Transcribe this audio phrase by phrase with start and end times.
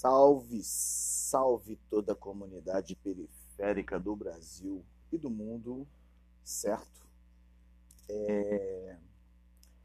[0.00, 5.88] Salve, salve toda a comunidade periférica do Brasil e do mundo,
[6.44, 7.04] certo?
[8.08, 8.96] É...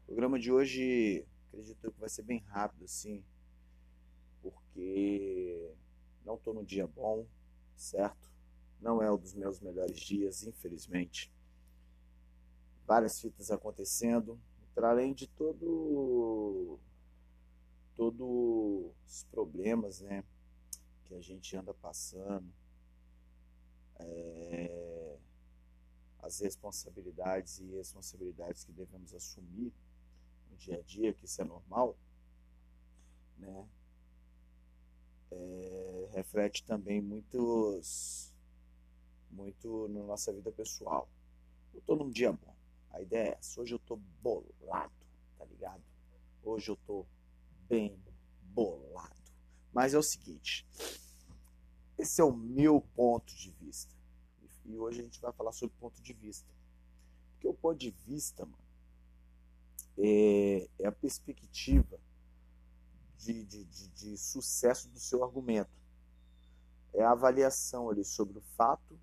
[0.02, 3.24] O programa de hoje, acredito que vai ser bem rápido, assim,
[4.40, 5.74] porque
[6.24, 7.26] não estou no dia bom,
[7.74, 8.30] certo?
[8.80, 11.34] Não é um dos meus melhores dias, infelizmente.
[12.86, 14.40] Várias fitas acontecendo,
[14.76, 16.78] para além de todo
[17.96, 20.24] todos os problemas né,
[21.04, 22.52] que a gente anda passando,
[23.96, 25.18] é,
[26.18, 29.72] as responsabilidades e responsabilidades que devemos assumir
[30.50, 31.96] no dia a dia, que isso é normal,
[33.38, 33.68] né,
[35.30, 38.32] é, reflete também muitos,
[39.30, 41.08] muito na nossa vida pessoal.
[41.72, 42.54] Eu estou num dia bom.
[42.90, 43.60] A ideia é essa.
[43.60, 44.92] Hoje eu estou bolado,
[45.36, 45.82] tá ligado?
[46.44, 47.04] Hoje eu estou
[47.68, 47.98] bem
[48.42, 49.14] bolado.
[49.72, 50.66] Mas é o seguinte,
[51.98, 53.94] esse é o meu ponto de vista.
[54.64, 56.48] E hoje a gente vai falar sobre ponto de vista.
[57.32, 58.64] Porque o ponto de vista, mano,
[59.98, 62.00] é, é a perspectiva
[63.18, 65.70] de, de, de, de sucesso do seu argumento.
[66.92, 68.98] É a avaliação ali sobre o fato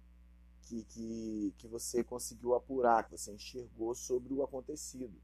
[0.63, 5.21] que, que, que você conseguiu apurar, que você enxergou sobre o acontecido.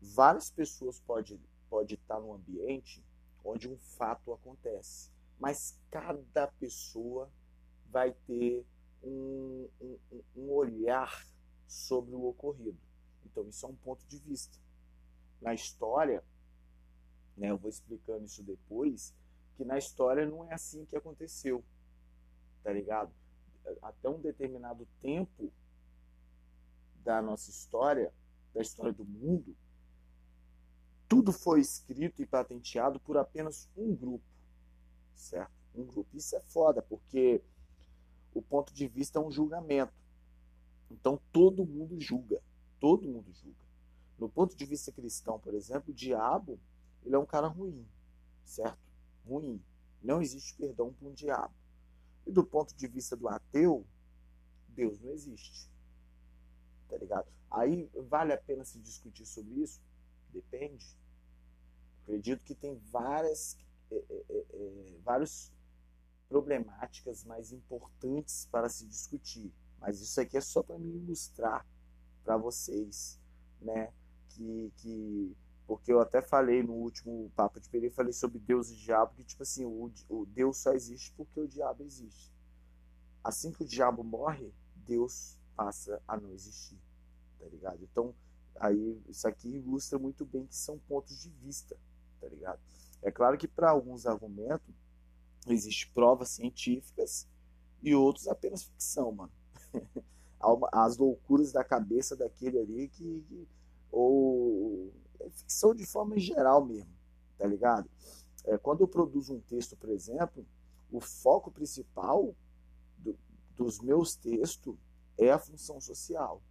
[0.00, 1.40] Várias pessoas podem
[1.72, 3.02] pode estar num ambiente
[3.42, 7.32] onde um fato acontece, mas cada pessoa
[7.86, 8.62] vai ter
[9.02, 9.98] um, um,
[10.36, 11.26] um olhar
[11.66, 12.78] sobre o ocorrido.
[13.24, 14.58] Então, isso é um ponto de vista.
[15.40, 16.22] Na história,
[17.38, 19.14] né, eu vou explicando isso depois,
[19.56, 21.64] que na história não é assim que aconteceu,
[22.62, 23.10] tá ligado?
[23.80, 25.50] Até um determinado tempo
[27.02, 28.12] da nossa história,
[28.52, 29.56] da história do mundo,
[31.12, 34.24] tudo foi escrito e patenteado por apenas um grupo,
[35.14, 35.52] certo?
[35.74, 36.08] Um grupo.
[36.16, 37.42] Isso é foda, porque
[38.32, 39.92] o ponto de vista é um julgamento.
[40.90, 42.40] Então todo mundo julga,
[42.80, 43.58] todo mundo julga.
[44.18, 46.58] No ponto de vista cristão, por exemplo, o diabo,
[47.04, 47.86] ele é um cara ruim,
[48.42, 48.78] certo?
[49.28, 49.62] Ruim.
[50.02, 51.52] Não existe perdão para um diabo.
[52.26, 53.84] E do ponto de vista do ateu,
[54.66, 55.70] Deus não existe.
[56.88, 57.30] Tá ligado?
[57.50, 59.78] Aí vale a pena se discutir sobre isso?
[60.32, 61.01] Depende.
[62.02, 63.56] Acredito que tem várias,
[63.90, 65.52] é, é, é, é, várias
[66.28, 69.52] problemáticas mais importantes para se discutir.
[69.78, 71.66] Mas isso aqui é só para me ilustrar
[72.24, 73.18] para vocês,
[73.60, 73.92] né?
[74.28, 75.36] Que, que
[75.66, 79.24] porque eu até falei no último papo de Pereira, falei sobre Deus e diabo, que
[79.24, 82.32] tipo assim, o, o Deus só existe porque o diabo existe.
[83.22, 86.78] Assim que o diabo morre, Deus passa a não existir,
[87.38, 87.82] tá ligado?
[87.82, 88.14] Então,
[88.56, 91.76] aí isso aqui ilustra muito bem que são pontos de vista,
[92.22, 92.60] tá ligado?
[93.02, 94.72] É claro que para alguns argumentos
[95.48, 97.28] existem provas científicas
[97.82, 99.32] e outros apenas ficção, mano.
[100.72, 103.48] As loucuras da cabeça daquele ali que, que
[103.90, 106.92] ou é ficção de forma geral mesmo,
[107.36, 107.88] tá ligado?
[108.44, 110.46] É, quando eu produzo um texto, por exemplo,
[110.90, 112.34] o foco principal
[112.98, 113.16] do,
[113.56, 114.76] dos meus textos
[115.18, 116.42] é a função social.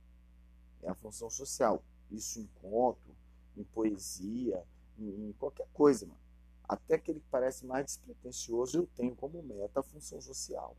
[0.82, 1.84] É a função social.
[2.10, 3.16] Isso em conto,
[3.58, 4.64] em poesia,
[5.10, 6.20] em qualquer coisa, mano.
[6.68, 10.78] Até aquele que parece mais despretensioso, eu tenho como meta a função social,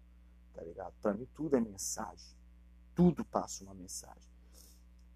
[0.55, 0.94] tá ligado?
[1.03, 2.37] Para mim tudo é mensagem.
[2.94, 4.31] Tudo passa uma mensagem.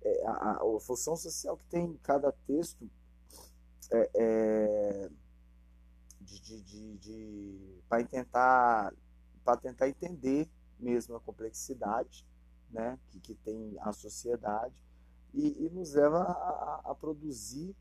[0.02, 2.90] É, a, a, função social que tem em cada texto
[3.90, 5.10] é, é
[6.20, 8.92] de, de, de, de para tentar
[9.44, 12.26] para tentar entender mesmo a complexidade
[12.70, 14.74] né, que, que tem a sociedade
[15.32, 17.74] e, e nos leva a, a, produzir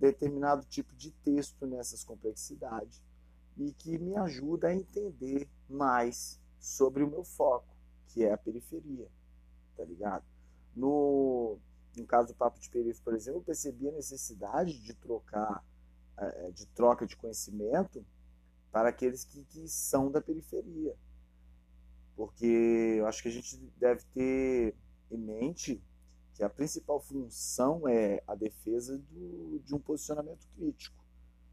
[0.00, 3.04] determinado tipo de texto nessas complexidades
[3.56, 7.76] e que me ajuda a entender mais sobre o meu foco,
[8.08, 9.08] que é a periferia,
[9.76, 10.24] tá ligado?
[10.74, 11.58] No,
[11.96, 15.62] no caso do Papo de Periferia, por exemplo, eu percebi a necessidade de trocar,
[16.16, 18.04] é, é, de troca de conhecimento
[18.72, 20.96] para aqueles que, que são da periferia.
[22.16, 24.74] Porque eu acho que a gente deve ter
[25.10, 25.82] em mente
[26.40, 31.04] que a principal função é a defesa do, de um posicionamento crítico,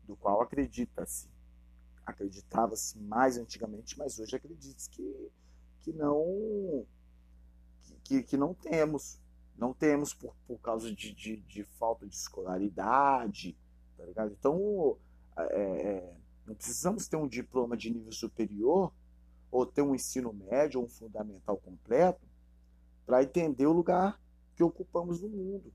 [0.06, 1.28] do qual acredita-se.
[2.06, 5.30] Acreditava-se mais antigamente, mas hoje acredita-se que,
[5.82, 6.86] que não
[8.02, 9.20] que, que não temos.
[9.58, 13.58] Não temos por, por causa de, de, de falta de escolaridade,
[13.98, 14.32] tá ligado?
[14.40, 14.98] Então,
[15.38, 18.94] é, é, não precisamos ter um diploma de nível superior
[19.52, 22.26] ou ter um ensino médio ou um fundamental completo
[23.06, 24.18] para entender o lugar
[24.58, 25.72] que ocupamos no mundo.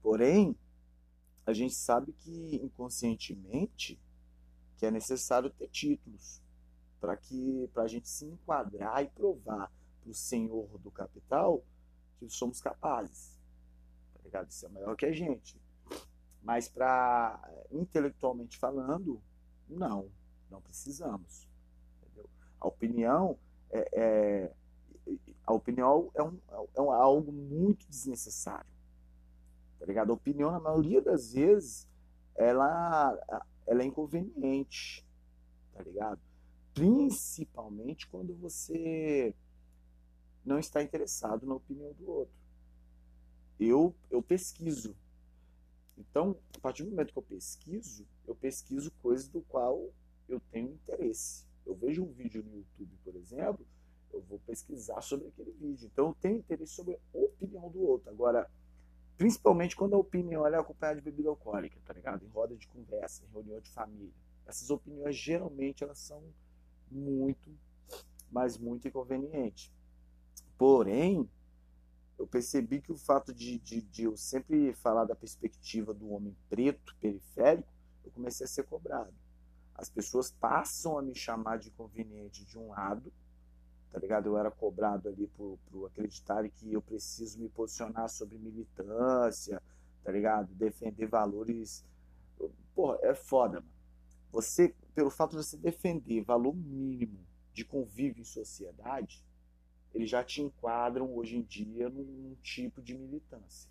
[0.00, 0.56] Porém,
[1.44, 4.00] a gente sabe que inconscientemente
[4.76, 6.40] que é necessário ter títulos
[7.00, 11.64] para que para a gente se enquadrar e provar para o senhor do capital
[12.18, 13.36] que somos capazes.
[14.14, 14.48] Tá ligado?
[14.48, 15.60] Isso é maior que a gente.
[16.42, 17.40] Mas para
[17.72, 19.20] intelectualmente falando,
[19.68, 20.08] não,
[20.48, 21.48] não precisamos.
[22.00, 22.30] Entendeu?
[22.60, 23.36] A opinião
[23.70, 24.52] é, é
[25.46, 26.38] a opinião é, um,
[26.74, 28.70] é um, algo muito desnecessário.
[29.78, 30.10] Tá ligado?
[30.10, 31.88] A opinião, na maioria das vezes,
[32.34, 35.04] ela, ela é inconveniente.
[35.72, 36.20] Tá ligado?
[36.74, 39.34] Principalmente quando você
[40.44, 42.34] não está interessado na opinião do outro.
[43.58, 44.96] Eu, eu pesquiso.
[45.96, 49.92] Então, a partir do momento que eu pesquiso, eu pesquiso coisas do qual
[50.28, 51.46] eu tenho interesse.
[51.64, 53.66] Eu vejo um vídeo no YouTube, por exemplo,
[54.12, 55.88] eu vou pesquisar sobre aquele vídeo.
[55.92, 58.10] Então, eu tenho interesse sobre a opinião do outro.
[58.10, 58.50] Agora,
[59.16, 62.24] principalmente quando a opinião é acompanhada de bebida alcoólica, tá ligado?
[62.24, 64.12] Em roda de conversa, em reunião de família.
[64.46, 66.22] Essas opiniões, geralmente, elas são
[66.90, 67.50] muito,
[68.30, 69.72] mas muito inconvenientes.
[70.58, 71.28] Porém,
[72.18, 76.36] eu percebi que o fato de, de, de, eu sempre falar da perspectiva do homem
[76.48, 77.72] preto, periférico,
[78.04, 79.12] eu comecei a ser cobrado.
[79.74, 83.12] As pessoas passam a me chamar de inconveniente de um lado,
[83.92, 84.26] tá ligado?
[84.26, 89.62] Eu era cobrado ali por, por acreditar que eu preciso me posicionar sobre militância,
[90.02, 90.54] tá ligado?
[90.54, 91.84] Defender valores.
[92.74, 93.72] Porra, é foda, mano.
[94.32, 97.20] Você, pelo fato de você defender valor mínimo
[97.52, 99.22] de convívio em sociedade,
[99.92, 103.70] eles já te enquadram hoje em dia num tipo de militância.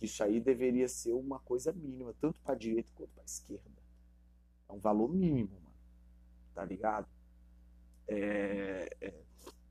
[0.00, 3.82] Isso aí deveria ser uma coisa mínima, tanto para direita quanto para esquerda.
[4.68, 5.74] É um valor mínimo, mano.
[6.54, 7.08] Tá ligado?
[8.12, 9.14] É, é,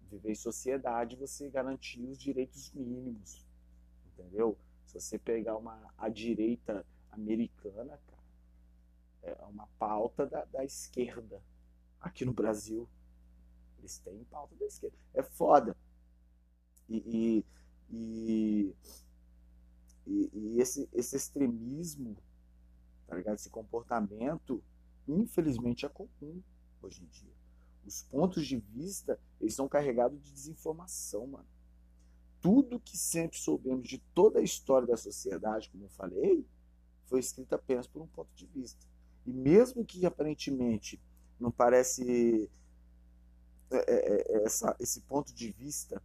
[0.10, 3.46] viver em sociedade, você garantir os direitos mínimos.
[4.14, 4.58] Entendeu?
[4.86, 8.24] Se você pegar uma, a direita americana, cara,
[9.22, 11.42] é uma pauta da, da esquerda
[12.00, 12.88] aqui no Brasil
[13.80, 14.96] eles têm pauta da esquerda.
[15.14, 15.76] É foda.
[16.88, 17.46] E,
[17.90, 18.76] e,
[20.06, 22.18] e, e esse, esse extremismo,
[23.08, 23.36] tá ligado?
[23.36, 24.64] esse comportamento,
[25.08, 26.42] infelizmente é comum
[26.82, 27.39] hoje em dia.
[27.90, 31.48] Os pontos de vista, eles são carregados de desinformação, mano.
[32.40, 36.46] Tudo que sempre soubemos de toda a história da sociedade, como eu falei,
[37.06, 38.86] foi escrito apenas por um ponto de vista.
[39.26, 41.02] E mesmo que aparentemente
[41.40, 42.48] não parece
[43.72, 46.00] é, é, é, essa, esse ponto de vista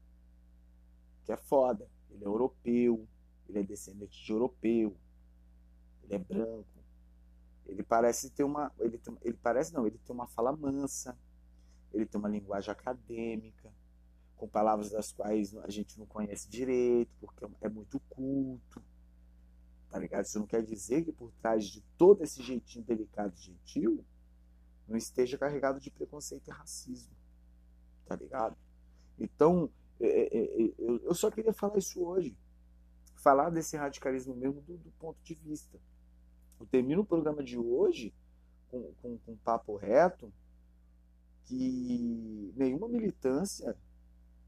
[1.26, 1.86] que é foda.
[2.10, 3.06] Ele é europeu,
[3.46, 4.96] ele é descendente de europeu,
[6.02, 6.66] ele é branco.
[7.66, 8.72] Ele parece ter uma.
[8.78, 11.14] Ele, tem, ele parece não, ele tem uma fala mansa,
[11.94, 13.72] ele tem uma linguagem acadêmica,
[14.36, 18.82] com palavras das quais a gente não conhece direito, porque é muito culto.
[19.88, 20.24] Tá ligado?
[20.24, 24.04] Isso não quer dizer que por trás de todo esse jeitinho delicado e gentil
[24.88, 27.14] não esteja carregado de preconceito e racismo
[28.06, 28.56] tá ligado?
[29.18, 29.70] Então,
[30.00, 32.36] é, é, é, eu só queria falar isso hoje.
[33.16, 35.80] Falar desse radicalismo mesmo do, do ponto de vista.
[36.60, 38.12] Eu termino o programa de hoje
[38.68, 40.32] com, com, com um papo reto
[41.44, 43.76] que nenhuma militância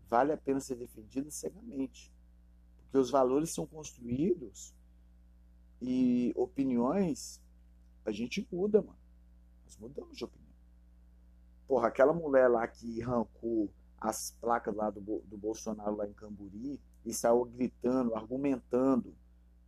[0.08, 2.12] vale a pena ser defendida cegamente.
[2.78, 4.74] Porque os valores são construídos
[5.80, 7.40] e opiniões
[8.04, 8.98] a gente muda, mano.
[9.64, 10.46] Nós mudamos de opinião.
[11.66, 13.68] Porra, aquela mulher lá que arrancou
[14.00, 19.14] as placas lá do, do Bolsonaro lá em Camburi e saiu gritando, argumentando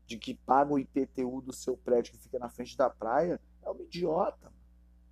[0.07, 3.71] de que paga o IPTU do seu prédio que fica na frente da praia, é
[3.71, 4.53] uma idiota.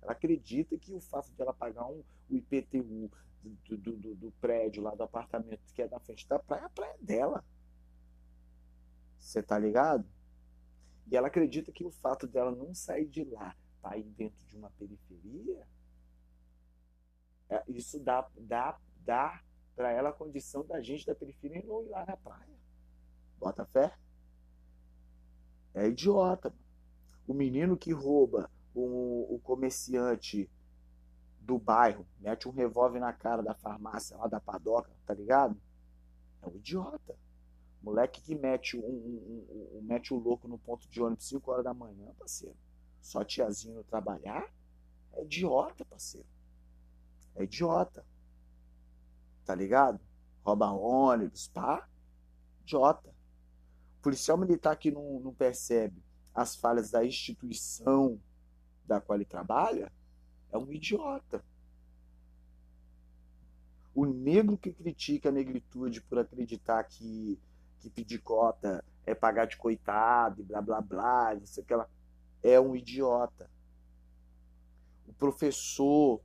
[0.01, 3.11] Ela acredita que o fato de ela pagar um, o IPTU
[3.43, 6.69] do, do, do, do prédio lá do apartamento que é na frente da praia, a
[6.69, 7.45] praia é dela.
[9.17, 10.05] Você tá ligado?
[11.09, 14.57] E ela acredita que o fato dela não sair de lá para ir dentro de
[14.57, 15.65] uma periferia
[17.49, 19.41] é, isso dá, dá, dá
[19.75, 22.57] para ela a condição da gente da periferia não ir lá na praia.
[23.37, 23.95] Bota fé?
[25.73, 26.53] É idiota.
[27.27, 30.49] O menino que rouba o, o comerciante
[31.47, 35.57] do bairro, mete um revólver na cara da farmácia lá da padoca, tá ligado?
[36.41, 37.17] É um idiota.
[37.81, 41.63] Moleque que mete um, um, um, mete o louco no ponto de ônibus 5 horas
[41.63, 42.57] da manhã, parceiro.
[43.01, 44.45] Só tiazinho trabalhar,
[45.13, 46.27] é idiota, parceiro.
[47.33, 48.05] É idiota.
[49.45, 50.01] Tá ligado?
[50.43, 51.87] Rouba ônibus, pá.
[52.63, 53.09] Idiota.
[53.99, 56.03] O policial militar que não, não percebe
[56.35, 58.19] as falhas da instituição
[58.85, 59.89] da qual ele trabalha
[60.57, 61.43] é um idiota.
[63.93, 67.39] O negro que critica a negritude por acreditar que,
[67.79, 71.89] que pedir cota é pagar de coitado e blá blá blá, isso, aquela,
[72.43, 73.49] é um idiota.
[75.07, 76.21] o professor,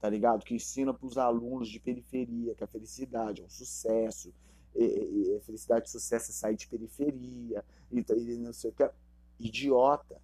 [0.00, 0.44] tá ligado?
[0.44, 4.32] Que ensina para os alunos de periferia que a felicidade é um sucesso,
[4.74, 8.74] e, e, a felicidade e sucesso é sair de periferia, e, e não sei o
[8.74, 8.90] que.
[9.40, 10.20] Idiota.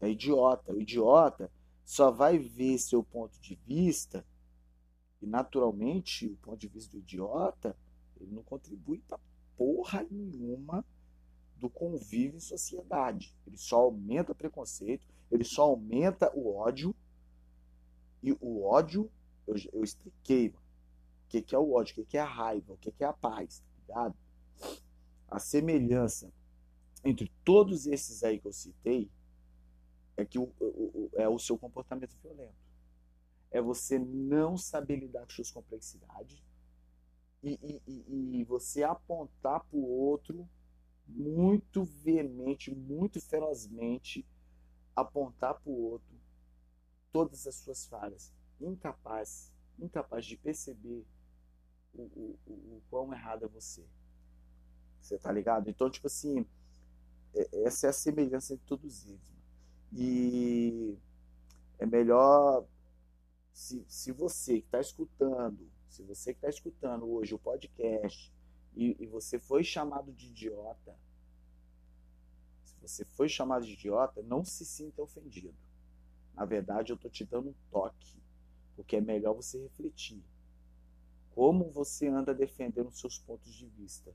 [0.00, 0.72] É idiota.
[0.72, 1.50] O idiota
[1.84, 4.24] só vai ver seu ponto de vista,
[5.20, 7.76] e naturalmente o ponto de vista do idiota,
[8.20, 9.20] ele não contribui para
[9.56, 10.84] porra nenhuma
[11.56, 13.36] do convívio em sociedade.
[13.46, 16.94] Ele só aumenta preconceito, ele só aumenta o ódio.
[18.22, 19.10] E o ódio,
[19.46, 20.62] eu, eu expliquei, mano,
[21.24, 23.04] o que, que é o ódio, o que, que é a raiva, o que, que
[23.04, 24.16] é a paz, tá ligado?
[25.28, 26.32] A semelhança
[27.04, 29.10] entre todos esses aí que eu citei
[30.16, 32.54] é que o, o, é o seu comportamento violento.
[33.50, 36.42] É você não saber lidar com suas complexidades
[37.42, 40.48] e, e, e você apontar para o outro
[41.06, 44.26] muito veemente, muito ferozmente,
[44.94, 46.20] apontar para o outro
[47.12, 51.04] todas as suas falhas, incapaz, incapaz de perceber
[51.92, 53.84] o, o, o, o quão errado é você.
[55.00, 55.68] Você tá ligado?
[55.68, 56.46] Então, tipo assim,
[57.34, 59.20] é, essa é a semelhança entre todos eles.
[59.28, 59.41] Mano.
[59.94, 60.96] E
[61.78, 62.64] é melhor,
[63.52, 68.32] se, se você que está escutando, se você que está escutando hoje o podcast
[68.74, 70.96] e, e você foi chamado de idiota,
[72.64, 75.54] se você foi chamado de idiota, não se sinta ofendido.
[76.34, 78.16] Na verdade, eu estou te dando um toque,
[78.74, 80.22] porque é melhor você refletir.
[81.34, 84.12] Como você anda defendendo seus pontos de vista.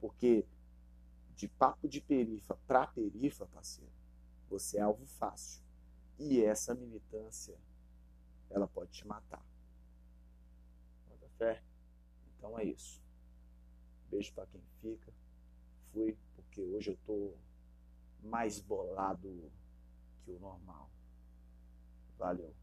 [0.00, 0.46] Porque
[1.36, 3.92] de papo de perifa para perifa, parceiro,
[4.48, 5.62] você é alvo fácil.
[6.18, 7.56] E essa militância,
[8.50, 9.44] ela pode te matar.
[11.08, 11.62] Bota fé?
[12.36, 13.00] Então é isso.
[14.10, 15.12] Beijo para quem fica.
[15.92, 17.34] Fui, porque hoje eu tô
[18.22, 19.50] mais bolado
[20.24, 20.90] que o normal.
[22.16, 22.54] Valeu.